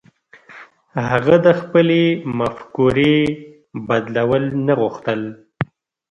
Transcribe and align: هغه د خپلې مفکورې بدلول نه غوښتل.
هغه 1.09 1.35
د 1.45 1.47
خپلې 1.61 2.03
مفکورې 2.39 3.17
بدلول 3.87 4.43
نه 4.65 4.73
غوښتل. 4.81 5.21